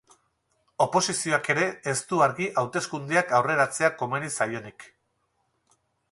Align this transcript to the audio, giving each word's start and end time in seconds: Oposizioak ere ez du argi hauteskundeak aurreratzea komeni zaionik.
Oposizioak 0.85 1.49
ere 1.53 1.65
ez 1.91 1.93
du 2.11 2.21
argi 2.27 2.47
hauteskundeak 2.61 3.33
aurreratzea 3.41 3.91
komeni 3.99 4.31
zaionik. 4.39 4.87